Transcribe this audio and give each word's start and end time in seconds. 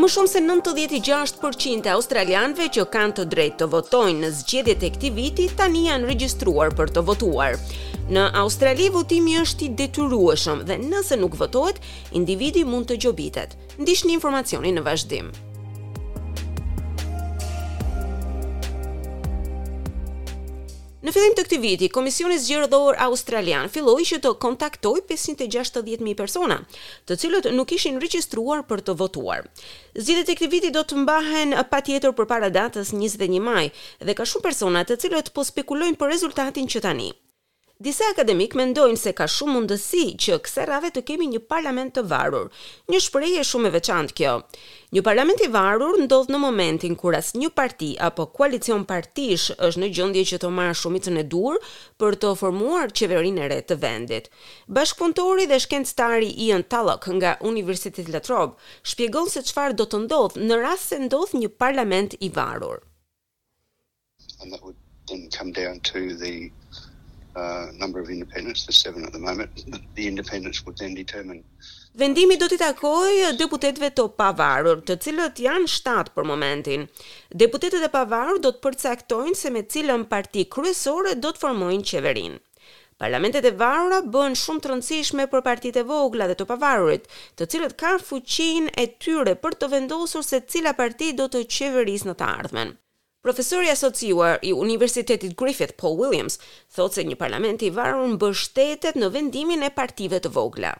Më 0.00 0.08
shumë 0.14 0.30
se 0.32 0.40
96% 0.40 1.84
e 1.90 1.92
australianëve 1.92 2.70
që 2.72 2.84
kanë 2.94 3.16
të 3.18 3.24
drejtë 3.34 3.58
të 3.60 3.66
votojnë 3.74 4.22
në 4.22 4.30
zgjedhjet 4.38 4.86
e 4.86 4.88
këtij 4.94 5.10
viti 5.18 5.44
tani 5.60 5.82
janë 5.90 6.08
regjistruar 6.08 6.72
për 6.78 6.94
të 6.94 7.02
votuar. 7.10 7.58
Në 8.08 8.24
Australi 8.40 8.88
votimi 8.94 9.36
është 9.42 9.68
i 9.68 9.70
detyrueshëm 9.82 10.64
dhe 10.70 10.80
nëse 10.86 11.20
nuk 11.20 11.36
votohet, 11.42 11.82
individi 12.16 12.64
mund 12.64 12.88
të 12.88 13.00
gjobitet. 13.04 13.58
Ndijhni 13.76 14.16
informacionin 14.16 14.80
në 14.80 14.88
vazhdim. 14.88 15.32
Në 21.10 21.14
fillim 21.18 21.32
të 21.34 21.42
këtij 21.46 21.58
viti, 21.62 21.86
Komisioni 21.94 22.36
zgjidhdor 22.38 22.94
australian 23.06 23.66
filloi 23.76 24.04
që 24.06 24.20
të 24.22 24.30
kontaktoj 24.44 25.00
560.000 25.08 26.12
persona, 26.20 26.60
të 27.08 27.16
cilët 27.24 27.48
nuk 27.58 27.74
ishin 27.74 27.98
regjistruar 28.04 28.62
për 28.70 28.84
të 28.86 28.94
votuar. 29.00 29.48
Zgjedhjet 29.98 30.28
e 30.28 30.36
këtij 30.38 30.50
viti 30.54 30.70
do 30.78 30.84
të 30.86 31.00
mbahen 31.02 31.56
patjetër 31.72 32.14
përpara 32.20 32.52
datës 32.60 32.92
21 33.00 33.42
maj 33.48 33.64
dhe 34.06 34.14
ka 34.20 34.28
shumë 34.34 34.46
persona 34.46 34.84
të 34.86 35.00
cilët 35.02 35.32
po 35.34 35.42
spekulojnë 35.50 35.98
për 36.04 36.14
rezultatin 36.14 36.70
që 36.76 36.84
tani. 36.86 37.10
Disa 37.80 38.04
akademik 38.12 38.52
mendojnë 38.58 38.98
se 39.00 39.10
ka 39.16 39.24
shumë 39.34 39.52
mundësi 39.56 40.00
që 40.20 40.34
kësaj 40.44 40.88
të 40.96 41.02
kemi 41.10 41.28
një 41.34 41.38
parlament 41.52 41.94
të 41.96 42.02
varur. 42.10 42.50
Një 42.92 42.98
shprehje 43.04 43.38
e 43.42 43.46
shumë 43.50 43.70
e 43.70 43.74
veçantë 43.76 44.16
kjo. 44.18 44.34
Një 44.96 45.02
parlament 45.06 45.40
i 45.40 45.48
varur 45.54 45.96
ndodh 46.02 46.28
në 46.34 46.40
momentin 46.42 46.92
kur 47.00 47.16
asnjë 47.20 47.48
parti 47.60 47.88
apo 48.08 48.26
koalicion 48.36 48.84
partish 48.90 49.46
është 49.68 49.80
në 49.80 49.88
gjendje 49.96 50.26
që 50.32 50.40
të 50.42 50.50
marrë 50.58 50.76
shumicën 50.82 51.16
e 51.22 51.24
dur 51.36 51.56
për 52.04 52.20
të 52.20 52.34
formuar 52.42 52.92
qeverinë 53.00 53.46
e 53.46 53.50
re 53.54 53.60
të 53.72 53.80
vendit. 53.86 54.28
Bashkëpuntori 54.80 55.48
dhe 55.48 55.62
shkencëtari 55.64 56.30
Ian 56.50 56.68
Tallock 56.74 57.08
nga 57.16 57.32
Universiteti 57.52 58.04
i 58.10 58.12
Latrobe 58.18 58.60
shpjegon 58.92 59.32
se 59.38 59.46
çfarë 59.48 59.80
do 59.80 59.88
të 59.94 60.04
ndodhë 60.04 60.44
në 60.44 60.60
rast 60.66 60.92
se 60.92 61.00
ndodh 61.08 61.32
një 61.40 61.54
parlament 61.64 62.20
i 62.20 62.28
varur. 62.40 62.84
And 64.44 64.52
that 64.52 64.60
would 64.60 64.76
then 65.08 65.30
come 65.40 65.50
down 65.62 65.80
to 65.94 66.04
the 66.24 66.36
Uh, 67.32 67.68
number 67.78 68.00
of 68.00 68.08
independents 68.10 68.66
the 68.66 68.72
seven 68.72 69.04
at 69.04 69.12
the 69.12 69.18
moment 69.18 69.62
the 69.94 70.04
independents 70.08 70.66
would 70.66 70.76
then 70.78 70.94
determine 71.00 71.40
Vendimi 72.00 72.36
do 72.42 72.48
t'i 72.52 72.58
takoj 72.62 73.28
deputetve 73.42 73.90
të 73.98 74.06
pavarur, 74.20 74.80
të 74.88 74.96
cilët 75.04 75.38
janë 75.44 75.70
shtatë 75.76 76.14
për 76.16 76.26
momentin. 76.30 76.88
Deputetet 77.42 77.86
e 77.86 77.90
pavarur 77.92 78.42
do 78.46 78.50
të 78.56 78.62
përcaktojnë 78.66 79.36
se 79.42 79.52
me 79.58 79.62
cilën 79.74 80.08
parti 80.14 80.44
kryesore 80.56 81.14
do 81.22 81.30
të 81.36 81.42
formojnë 81.44 81.88
qeverin. 81.92 82.34
Parlamentet 83.04 83.46
e 83.46 83.54
varura 83.62 84.02
bënë 84.18 84.40
shumë 84.42 84.60
të 84.66 84.72
rëndësishme 84.72 85.30
për 85.36 85.46
partitë 85.50 85.82
e 85.84 85.88
vogla 85.94 86.26
dhe 86.32 86.38
të 86.42 86.50
pavarurit, 86.50 87.06
të 87.38 87.50
cilët 87.54 87.78
ka 87.84 87.94
fuqin 88.10 88.66
e 88.74 88.90
tyre 89.06 89.38
për 89.44 89.58
të 89.62 89.70
vendosur 89.78 90.26
se 90.32 90.42
cila 90.50 90.74
parti 90.82 91.14
do 91.22 91.30
të 91.30 91.46
qeveris 91.58 92.08
në 92.10 92.18
të 92.20 92.28
ardhmen. 92.42 92.76
Profesori 93.20 93.68
asociuar 93.70 94.38
i 94.48 94.50
Universitetit 94.64 95.34
Griffith, 95.40 95.74
Paul 95.80 95.98
Williams, 96.00 96.38
thotë 96.72 96.96
se 96.96 97.02
një 97.08 97.18
parlament 97.20 97.60
i 97.60 97.68
varur 97.78 98.06
mbështetet 98.14 98.96
në 98.96 99.10
vendimin 99.16 99.66
e 99.66 99.68
partive 99.80 100.22
të 100.24 100.32
vogla. 100.38 100.70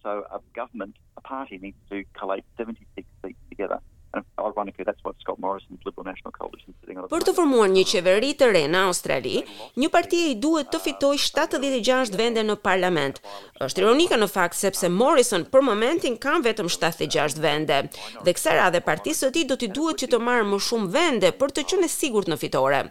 So 0.00 0.16
a 0.32 0.40
government, 0.56 0.96
a 1.20 1.22
party 1.28 1.60
needs 1.60 1.92
to 1.92 2.00
collate 2.16 2.46
76 2.56 3.04
seats 3.04 3.42
together. 3.52 3.82
And 4.14 4.24
ironically 4.46 4.88
that's 4.88 5.04
what 5.04 5.20
Scott 5.20 5.38
Morrison's 5.44 5.84
Liberal 5.84 6.08
National 6.08 6.32
Coalition 6.40 6.73
Për 7.10 7.24
të 7.26 7.32
formuar 7.36 7.68
një 7.74 7.82
qeveri 7.90 8.28
të 8.38 8.46
re 8.54 8.60
në 8.70 8.80
Australi, 8.88 9.40
një 9.82 9.88
parti 9.94 10.20
i 10.30 10.36
duhet 10.40 10.68
të 10.70 10.78
fitojë 10.84 11.20
76 11.24 12.12
vende 12.20 12.44
në 12.46 12.54
parlament. 12.62 13.16
Është 13.66 13.82
ironike 13.82 14.18
në 14.20 14.28
fakt 14.30 14.56
sepse 14.58 14.88
Morrison 14.94 15.44
për 15.50 15.64
momentin 15.68 16.14
ka 16.24 16.36
vetëm 16.46 16.70
76 16.70 17.40
vende. 17.42 17.80
Dhe 18.22 18.36
kësaj 18.38 18.54
radhe 18.60 18.82
partisë 18.86 19.26
së 19.26 19.34
tij 19.38 19.46
do 19.50 19.58
t'i 19.58 19.70
duhet 19.74 20.04
që 20.04 20.12
të 20.14 20.22
marrë 20.28 20.46
më 20.52 20.60
shumë 20.68 20.90
vende 20.94 21.32
për 21.40 21.54
të 21.56 21.66
qenë 21.72 21.90
sigurt 21.98 22.30
në 22.30 22.38
fitore. 22.44 22.82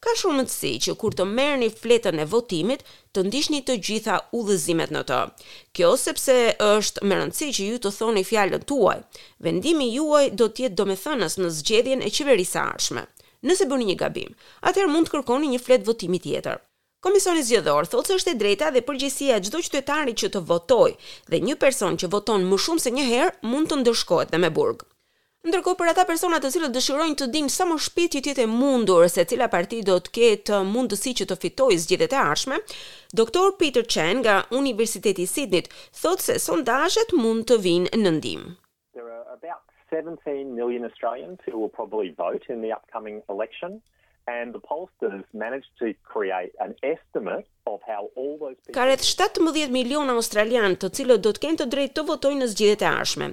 Ka 0.00 0.14
shumë 0.16 0.38
më 0.38 0.46
të 0.48 0.52
si 0.56 0.68
që 0.84 0.94
kur 0.96 1.12
të 1.12 1.26
merë 1.28 1.56
një 1.60 1.66
fletën 1.76 2.20
e 2.22 2.24
votimit, 2.24 2.84
të 3.12 3.24
ndishtë 3.26 3.54
një 3.58 3.64
të 3.68 3.74
gjitha 3.88 4.20
u 4.38 4.46
në 4.46 5.02
të. 5.10 5.20
Kjo 5.76 5.90
sepse 6.04 6.38
është 6.68 7.04
më 7.10 7.18
rëndësi 7.18 7.50
që 7.58 7.66
ju 7.72 7.78
të 7.82 7.90
thoni 7.98 8.22
fjallën 8.30 8.64
tuaj, 8.70 8.98
vendimi 9.48 9.90
juaj 9.98 10.24
do 10.40 10.48
tjetë 10.48 10.74
do 10.78 10.86
me 10.92 10.96
thënës 11.02 11.36
në 11.42 11.48
zgjedhjen 11.58 12.02
e 12.02 12.10
qeverisa 12.16 12.64
arshme 12.76 13.04
nëse 13.48 13.66
bëni 13.68 13.86
një 13.90 13.96
gabim, 14.00 14.34
atëherë 14.68 14.90
mund 14.92 15.08
të 15.08 15.14
kërkoni 15.16 15.50
një 15.54 15.60
fletë 15.64 15.88
votimi 15.90 16.20
tjetër. 16.24 16.60
Komisioni 17.04 17.42
zgjedhor 17.46 17.86
thotë 17.88 18.10
se 18.12 18.16
është 18.20 18.32
e 18.34 18.38
drejta 18.42 18.68
dhe 18.74 18.82
përgjegjësia 18.84 19.38
e 19.40 19.44
çdo 19.46 19.60
qytetari 19.64 20.12
që 20.20 20.28
të 20.34 20.42
votojë 20.50 20.96
dhe 21.32 21.40
një 21.46 21.56
person 21.62 21.96
që 21.96 22.10
voton 22.12 22.44
më 22.50 22.58
shumë 22.64 22.84
se 22.84 22.92
një 22.96 23.04
herë 23.12 23.50
mund 23.52 23.70
të 23.72 23.78
ndëshkohet 23.82 24.32
dhe 24.34 24.40
me 24.42 24.50
burg. 24.58 24.82
Ndërkohë 25.48 25.78
për 25.80 25.88
ata 25.94 26.02
persona 26.04 26.36
të 26.42 26.50
cilët 26.52 26.74
dëshirojnë 26.76 27.16
të 27.16 27.26
dinë 27.32 27.48
sa 27.54 27.64
më 27.70 27.78
shpejt 27.80 28.14
që 28.14 28.20
tjetë 28.26 28.44
mundur 28.58 29.06
se 29.08 29.24
cila 29.24 29.46
parti 29.54 29.78
do 29.88 29.96
të 30.04 30.12
ketë 30.18 30.58
mundësi 30.74 31.14
që 31.22 31.26
të 31.30 31.38
fitoj 31.46 31.70
zgjedhjet 31.86 32.12
e 32.12 32.18
arshme, 32.20 32.58
doktor 33.16 33.54
Peter 33.62 33.80
Chen 33.88 34.20
nga 34.20 34.34
Universiteti 34.60 35.24
i 35.24 35.30
Sydney 35.32 35.64
thotë 36.02 36.26
se 36.26 36.36
sondazhet 36.46 37.16
mund 37.24 37.48
të 37.48 37.56
vinë 37.64 37.96
në 38.02 38.12
ndihmë. 38.20 38.50
17 39.90 40.54
million 40.58 40.84
Australians 40.90 41.38
who 41.46 41.58
will 41.60 41.68
probably 41.80 42.10
vote 42.24 42.42
in 42.54 42.58
the 42.64 42.72
upcoming 42.78 43.16
election 43.28 43.72
and 44.40 44.48
the 44.56 44.60
pollsters 44.70 45.24
managed 45.44 45.72
to 45.82 45.86
create 46.12 46.52
an 46.66 46.72
estimate 46.94 47.46
of 47.72 47.78
how 47.90 48.02
all 48.18 48.34
those 48.42 48.56
people 48.60 48.74
Ka 48.76 48.80
Karet 48.80 49.02
17 49.02 49.70
milion 49.76 50.10
australian, 50.10 50.76
të 50.76 50.90
cilët 50.98 51.22
do 51.24 51.32
të 51.34 51.42
kenë 51.44 51.58
të 51.62 51.66
drejtë 51.72 51.94
të 51.98 52.04
votojnë 52.10 52.38
në 52.44 52.48
zgjedhjet 52.52 52.84
e 52.84 52.88
ardhshme. 52.90 53.26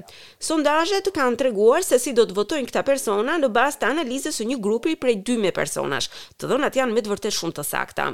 Sondazhet 0.50 1.12
kanë 1.18 1.40
treguar 1.42 1.84
se 1.86 2.00
si 2.06 2.14
do 2.18 2.26
të 2.30 2.38
votojnë 2.40 2.72
këta 2.72 2.86
persona 2.88 3.36
në 3.44 3.52
bazë 3.60 3.82
të 3.84 3.90
analizës 3.98 4.40
së 4.42 4.48
një 4.54 4.58
grupi 4.70 4.96
prej 5.04 5.18
2000 5.28 5.54
personash. 5.60 6.10
Të 6.40 6.50
dhënat 6.54 6.80
janë 6.82 6.96
me 6.98 7.04
të 7.06 7.14
vërtetë 7.14 7.40
shumë 7.42 7.58
të 7.60 7.68
sakta. 7.74 8.08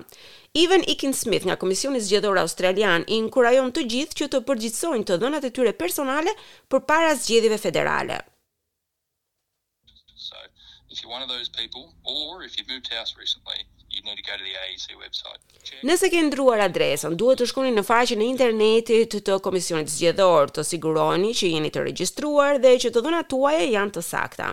Even 0.65 0.83
Ikin 0.95 1.15
Smith 1.21 1.45
nga 1.47 1.59
Komisioni 1.63 2.03
Zgjedhor 2.03 2.41
Australian 2.43 3.07
i 3.07 3.21
inkurajon 3.21 3.71
të 3.77 3.87
gjithë 3.95 4.21
që 4.23 4.31
të 4.33 4.43
përgjithsojnë 4.49 5.07
të 5.07 5.21
dhënat 5.23 5.45
e 5.45 5.53
tyre 5.55 5.77
personale 5.85 6.35
përpara 6.73 7.15
zgjedhjeve 7.21 7.61
federale. 7.69 8.23
If 10.93 11.01
you're 11.01 11.11
one 11.11 11.23
of 11.23 11.27
those 11.29 11.49
people 11.49 11.85
or 12.05 12.43
if 12.43 12.55
you've 12.55 12.69
moved 12.69 12.93
house 12.93 13.15
recently, 13.17 13.59
you 13.89 14.03
need 14.05 14.15
to 14.21 14.25
go 14.29 14.35
to 14.37 14.45
the 14.49 14.57
AEC 14.63 14.87
website. 15.01 15.41
Nëse 15.89 16.09
keni 16.13 16.27
ndruar 16.27 16.61
adresën, 16.67 17.15
duhet 17.17 17.39
të 17.41 17.47
shkoni 17.49 17.71
në 17.73 17.81
faqen 17.87 18.21
e 18.21 18.27
internetit 18.29 19.17
të 19.25 19.37
Komisionit 19.45 19.89
Zgjedhor 19.89 20.53
të 20.53 20.65
siguroni 20.69 21.31
që 21.39 21.49
jeni 21.55 21.71
të 21.73 21.87
regjistruar 21.87 22.61
dhe 22.61 22.75
që 22.85 22.93
të 22.93 23.03
dhënat 23.07 23.31
tuaja 23.33 23.65
janë 23.73 23.95
të 23.97 24.05
sakta. 24.11 24.51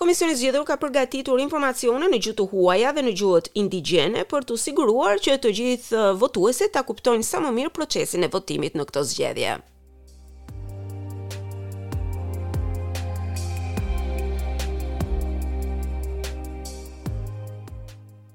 Komisioni 0.00 0.38
Zgjedhor 0.40 0.64
ka 0.72 0.78
përgatitur 0.80 1.44
informacione 1.44 2.08
në 2.08 2.22
gjuhët 2.24 2.42
huaja 2.54 2.96
dhe 2.96 3.04
në 3.04 3.12
gjuhët 3.20 3.52
indigjene 3.64 4.24
për 4.32 4.48
të 4.48 4.56
siguruar 4.64 5.20
që 5.28 5.36
të 5.44 5.52
gjithë 5.60 6.06
votuesit 6.24 6.72
ta 6.78 6.86
kuptojnë 6.88 7.30
sa 7.34 7.44
më 7.44 7.52
mirë 7.60 7.76
procesin 7.82 8.24
e 8.24 8.32
votimit 8.38 8.80
në 8.80 8.88
këto 8.88 9.04
zgjedhje. 9.12 9.58